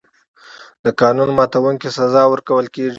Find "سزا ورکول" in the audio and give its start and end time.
1.97-2.65